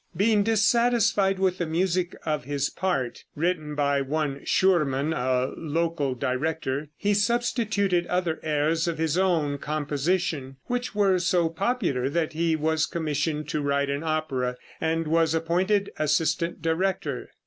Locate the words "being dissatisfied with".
0.17-1.59